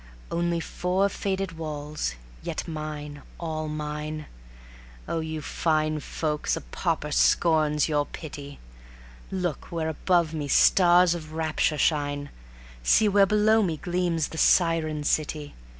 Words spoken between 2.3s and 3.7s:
yet mine, all